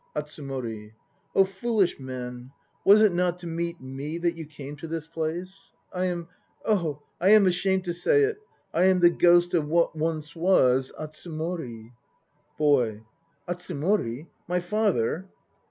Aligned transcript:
ATSUMORI. 0.15 0.93
Oh 1.35 1.45
foolish 1.45 1.99
men, 1.99 2.49
was 2.83 3.03
it 3.03 3.13
not 3.13 3.37
to 3.37 3.45
meet 3.45 3.79
me 3.79 4.17
that 4.17 4.35
you 4.35 4.47
came 4.47 4.75
to 4.77 4.87
this 4.87 5.05
place? 5.05 5.73
I 5.93 6.05
am 6.05 6.27
oh! 6.65 7.03
I 7.21 7.29
am 7.33 7.45
ashamed 7.45 7.83
to 7.85 7.93
say 7.93 8.23
it. 8.23 8.39
I 8.73 8.85
am 8.85 9.01
the 9.01 9.11
ghost 9.11 9.53
of 9.53 9.67
what 9.67 9.95
once 9.95 10.35
was... 10.35 10.91
Atsumori. 10.99 11.91
BOY. 12.57 13.03
Atsumori? 13.47 14.25
My 14.47 14.59
father 14.59 15.27